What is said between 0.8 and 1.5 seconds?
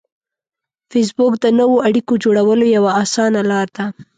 فېسبوک د